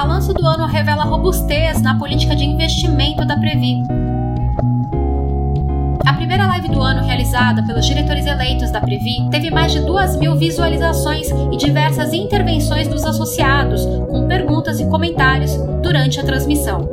[0.00, 3.82] Balanço do ano revela robustez na política de investimento da Previ.
[6.06, 10.16] A primeira live do ano realizada pelos diretores eleitos da Previ teve mais de 2
[10.16, 16.88] mil visualizações e diversas intervenções dos associados, com perguntas e comentários durante a transmissão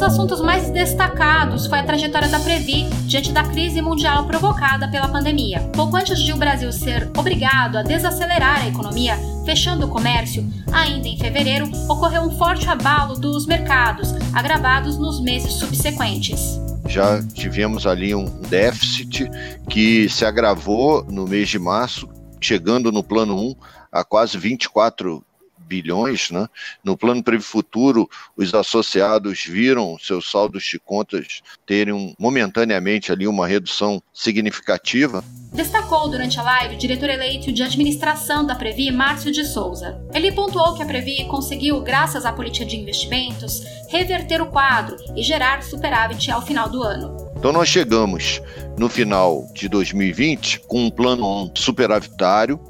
[0.00, 5.06] dos assuntos mais destacados foi a trajetória da Previ diante da crise mundial provocada pela
[5.06, 5.60] pandemia.
[5.74, 10.42] Pouco antes de o Brasil ser obrigado a desacelerar a economia, fechando o comércio,
[10.72, 16.58] ainda em fevereiro, ocorreu um forte abalo dos mercados, agravados nos meses subsequentes
[16.88, 19.30] já tivemos ali um déficit
[19.68, 22.08] que se agravou no mês de março,
[22.40, 23.54] chegando no plano 1
[23.92, 25.24] a quase 24
[25.70, 26.48] bilhões, né?
[26.82, 33.46] No plano Previ Futuro, os associados viram seus saldos de contas terem momentaneamente ali uma
[33.46, 35.22] redução significativa.
[35.52, 40.00] Destacou durante a live o diretor eleito de administração da Previ, Márcio de Souza.
[40.12, 45.22] Ele pontuou que a Previ conseguiu, graças à política de investimentos, reverter o quadro e
[45.22, 47.16] gerar superávit ao final do ano.
[47.36, 48.42] Então nós chegamos
[48.76, 52.60] no final de 2020 com um plano superavitário.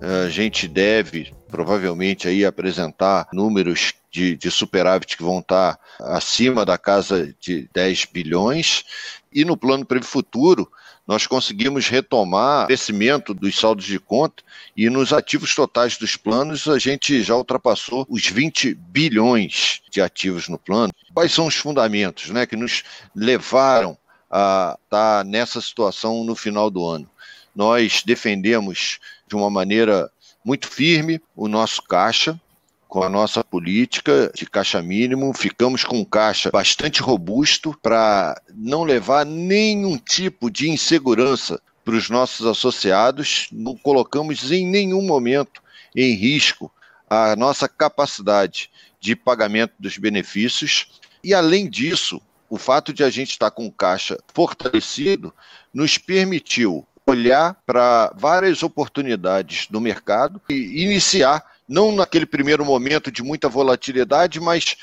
[0.00, 6.76] A gente deve provavelmente aí apresentar números de, de superávit que vão estar acima da
[6.76, 8.84] casa de 10 bilhões.
[9.32, 10.70] E no plano Futuro,
[11.06, 14.42] nós conseguimos retomar o crescimento dos saldos de conta
[14.76, 20.48] e nos ativos totais dos planos a gente já ultrapassou os 20 bilhões de ativos
[20.48, 20.92] no plano.
[21.12, 22.84] Quais são os fundamentos né, que nos
[23.14, 23.98] levaram
[24.30, 27.10] a estar nessa situação no final do ano?
[27.54, 30.10] Nós defendemos de uma maneira
[30.44, 32.40] muito firme o nosso caixa,
[32.88, 38.82] com a nossa política de caixa mínimo, ficamos com um caixa bastante robusto para não
[38.82, 45.62] levar nenhum tipo de insegurança para os nossos associados, não colocamos em nenhum momento
[45.94, 46.70] em risco
[47.08, 51.00] a nossa capacidade de pagamento dos benefícios.
[51.22, 55.32] E além disso, o fato de a gente estar com o caixa fortalecido
[55.72, 63.22] nos permitiu olhar para várias oportunidades do mercado e iniciar, não naquele primeiro momento de
[63.22, 64.76] muita volatilidade, mas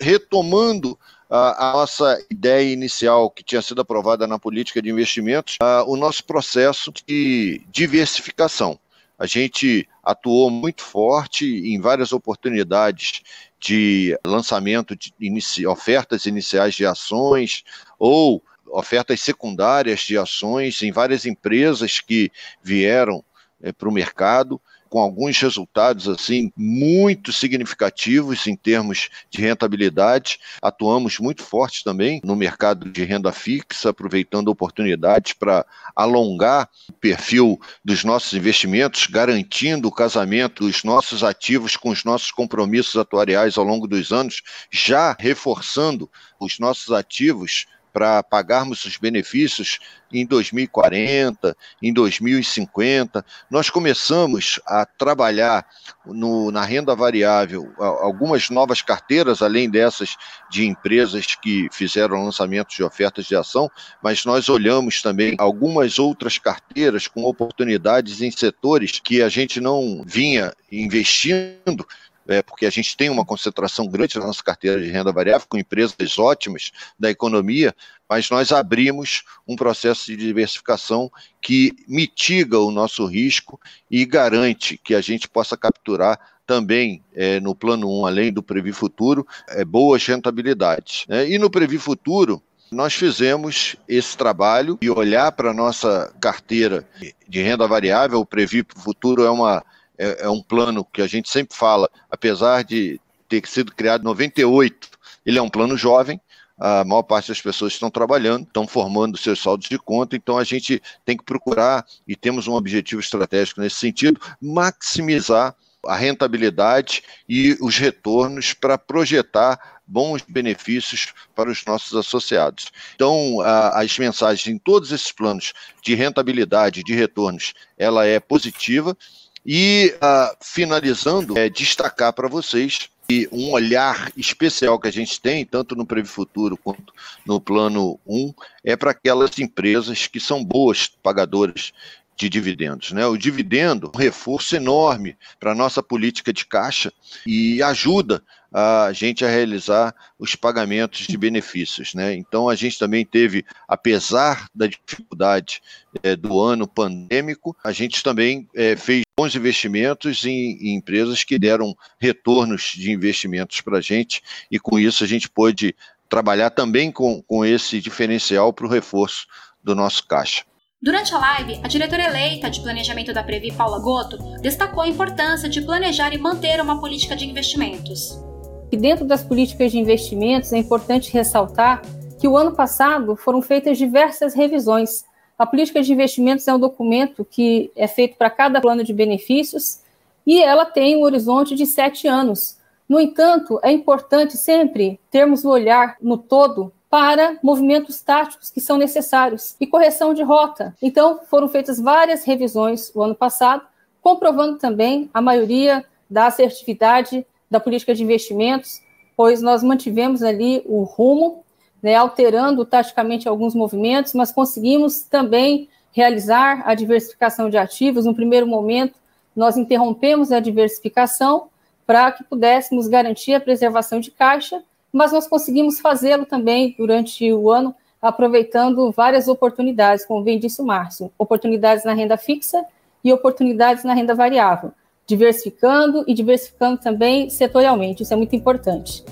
[0.00, 0.98] retomando
[1.28, 6.92] a, nossa ideia inicial, que tinha sido aprovada na política de investimentos, o nosso processo
[7.06, 8.78] de diversificação.
[9.16, 13.22] A gente atuou muito forte em várias oportunidades
[13.60, 17.62] de lançamento de ofertas iniciais de ações
[17.98, 22.30] ou ofertas secundárias de ações em várias empresas que
[22.62, 23.24] vieram
[23.62, 24.60] é, para o mercado
[24.90, 30.38] com alguns resultados assim muito significativos em termos de rentabilidade.
[30.60, 35.64] Atuamos muito forte também no mercado de renda fixa, aproveitando oportunidades para
[35.94, 42.32] alongar o perfil dos nossos investimentos, garantindo o casamento dos nossos ativos com os nossos
[42.32, 44.42] compromissos atuariais ao longo dos anos,
[44.72, 46.10] já reforçando
[46.40, 49.78] os nossos ativos para pagarmos os benefícios
[50.12, 53.24] em 2040, em 2050.
[53.50, 55.66] Nós começamos a trabalhar
[56.04, 60.16] no, na renda variável algumas novas carteiras, além dessas
[60.50, 63.70] de empresas que fizeram lançamentos de ofertas de ação,
[64.02, 70.02] mas nós olhamos também algumas outras carteiras com oportunidades em setores que a gente não
[70.04, 71.86] vinha investindo
[72.30, 75.58] é, porque a gente tem uma concentração grande na nossa carteira de renda variável, com
[75.58, 77.74] empresas ótimas da economia,
[78.08, 81.10] mas nós abrimos um processo de diversificação
[81.42, 83.60] que mitiga o nosso risco
[83.90, 88.72] e garante que a gente possa capturar também é, no plano 1, além do Previ
[88.72, 91.04] Futuro, é, boas rentabilidades.
[91.08, 91.30] Né?
[91.30, 96.86] E no Previ Futuro, nós fizemos esse trabalho e olhar para a nossa carteira
[97.28, 99.64] de renda variável, o Previ Futuro é uma
[100.00, 104.04] é, é um plano que a gente sempre fala, apesar de ter sido criado em
[104.04, 104.88] 98,
[105.26, 106.18] ele é um plano jovem,
[106.58, 110.44] a maior parte das pessoas estão trabalhando, estão formando seus saldos de conta, então a
[110.44, 115.54] gente tem que procurar, e temos um objetivo estratégico nesse sentido, maximizar
[115.86, 122.70] a rentabilidade e os retornos para projetar bons benefícios para os nossos associados.
[122.94, 125.52] Então, a, as mensagens em todos esses planos
[125.82, 128.96] de rentabilidade, de retornos, ela é positiva
[129.44, 135.44] e, uh, finalizando, é destacar para vocês que um olhar especial que a gente tem,
[135.44, 136.92] tanto no Previ Futuro quanto
[137.26, 138.32] no Plano 1,
[138.64, 141.72] é para aquelas empresas que são boas pagadoras
[142.16, 142.92] de dividendos.
[142.92, 143.04] Né?
[143.06, 146.92] O dividendo é um reforço enorme para a nossa política de caixa
[147.26, 151.94] e ajuda a gente a realizar os pagamentos de benefícios.
[151.94, 152.14] Né?
[152.14, 155.62] Então, a gente também teve, apesar da dificuldade
[156.02, 161.38] é, do ano pandêmico, a gente também é, fez bons investimentos em, em, empresas que
[161.38, 165.74] deram retornos de investimentos para a gente, e com isso a gente pôde
[166.08, 169.26] trabalhar também com, com esse diferencial para o reforço
[169.62, 170.44] do nosso caixa.
[170.82, 175.46] Durante a live, a diretora eleita de planejamento da Previ, Paula Goto, destacou a importância
[175.46, 178.29] de planejar e manter uma política de investimentos.
[178.72, 181.82] E dentro das políticas de investimentos é importante ressaltar
[182.20, 185.04] que o ano passado foram feitas diversas revisões.
[185.38, 189.80] A política de investimentos é um documento que é feito para cada plano de benefícios
[190.26, 192.58] e ela tem um horizonte de sete anos.
[192.88, 198.76] No entanto, é importante sempre termos o olhar no todo para movimentos táticos que são
[198.76, 200.76] necessários e correção de rota.
[200.82, 203.62] Então, foram feitas várias revisões o ano passado,
[204.02, 208.80] comprovando também a maioria da assertividade da política de investimentos,
[209.16, 211.44] pois nós mantivemos ali o rumo,
[211.82, 218.04] né, alterando taticamente alguns movimentos, mas conseguimos também realizar a diversificação de ativos.
[218.04, 218.94] No primeiro momento,
[219.34, 221.48] nós interrompemos a diversificação
[221.86, 224.62] para que pudéssemos garantir a preservação de caixa
[224.92, 230.64] mas nós conseguimos fazê-lo também durante o ano, aproveitando várias oportunidades, como bem disse o
[230.64, 232.64] Márcio, oportunidades na renda fixa
[233.04, 234.72] e oportunidades na renda variável,
[235.10, 239.04] diversificando e diversificando também setorialmente, isso é muito importante.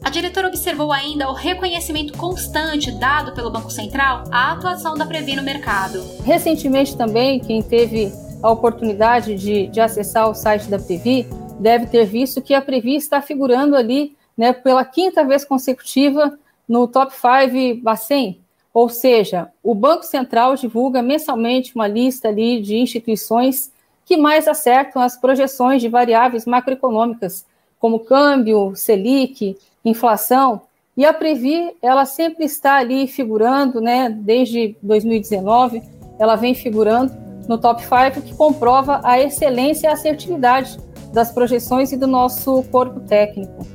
[0.00, 5.34] A diretora observou ainda o reconhecimento constante dado pelo Banco Central à atuação da Previ
[5.34, 6.04] no mercado.
[6.22, 11.26] Recentemente também, quem teve a oportunidade de, de acessar o site da Previ
[11.58, 16.38] deve ter visto que a Previ está figurando ali né, pela quinta vez consecutiva
[16.68, 18.40] no top 5 Bacen.
[18.72, 23.72] Ou seja, o Banco Central divulga mensalmente uma lista ali de instituições
[24.04, 27.44] que mais acertam as projeções de variáveis macroeconômicas,
[27.78, 30.62] como câmbio, Selic, inflação.
[30.96, 35.82] E a Previ, ela sempre está ali figurando, né, desde 2019,
[36.18, 37.12] ela vem figurando
[37.48, 40.78] no top 5, que comprova a excelência e a assertividade
[41.12, 43.66] das projeções e do nosso corpo técnico.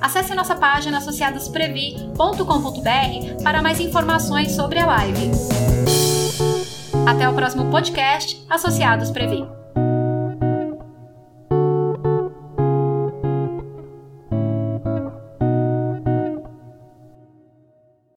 [0.00, 5.30] Acesse nossa página associadosprevi.com.br para mais informações sobre a live.
[7.06, 9.55] Até o próximo podcast Associados Previ.